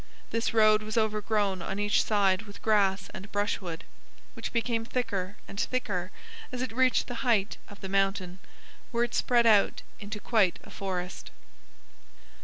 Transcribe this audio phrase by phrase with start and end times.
[0.31, 3.83] This road was overgrown on each side with grass and brushwood,
[4.33, 6.09] which became thicker and thicker
[6.51, 8.39] as it reached the height of the mountain,
[8.89, 11.29] where it spread out into quite a forest.